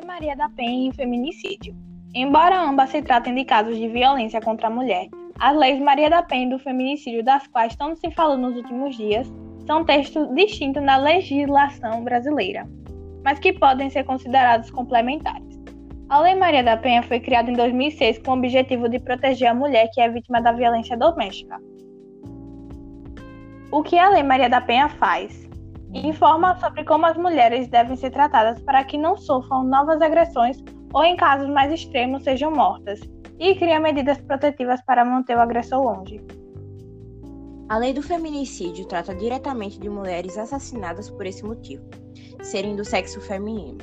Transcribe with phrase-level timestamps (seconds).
[0.00, 1.74] Maria da Penha e feminicídio.
[2.14, 5.08] Embora ambas se tratem de casos de violência contra a mulher,
[5.38, 8.96] as leis Maria da Penha e do feminicídio, das quais estamos se falando nos últimos
[8.96, 9.32] dias,
[9.66, 12.68] são textos distintos na legislação brasileira,
[13.24, 15.60] mas que podem ser considerados complementares.
[16.08, 19.54] A Lei Maria da Penha foi criada em 2006 com o objetivo de proteger a
[19.54, 21.58] mulher que é vítima da violência doméstica.
[23.70, 25.48] O que a Lei Maria da Penha faz?
[25.94, 30.56] Informa sobre como as mulheres devem ser tratadas para que não sofram novas agressões
[30.92, 33.00] ou, em casos mais extremos, sejam mortas,
[33.38, 36.24] e cria medidas protetivas para manter o agressor longe.
[37.68, 41.84] A lei do feminicídio trata diretamente de mulheres assassinadas por esse motivo,
[42.42, 43.78] serem do sexo feminino.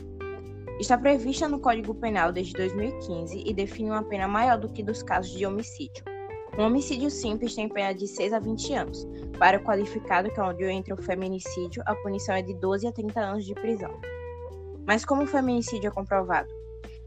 [0.80, 5.04] Está prevista no Código Penal desde 2015 e define uma pena maior do que dos
[5.04, 6.04] casos de homicídio.
[6.60, 9.08] Um homicídio simples tem pena de 6 a 20 anos.
[9.40, 12.92] Para o qualificado, que é onde entra o feminicídio, a punição é de 12 a
[12.92, 13.98] 30 anos de prisão.
[14.86, 16.54] Mas como o feminicídio é comprovado?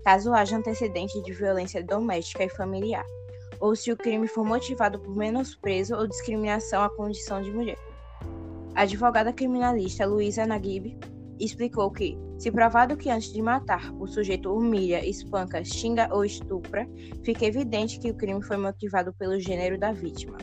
[0.02, 3.04] Caso haja antecedente de violência doméstica e familiar,
[3.60, 7.78] ou se o crime for motivado por menosprezo ou discriminação à condição de mulher.
[8.74, 10.98] A advogada criminalista Luísa Naguib
[11.38, 16.88] explicou que, se provado que antes de matar o sujeito humilha, espanca, xinga ou estupra,
[17.24, 20.38] fica evidente que o crime foi motivado pelo gênero da vítima.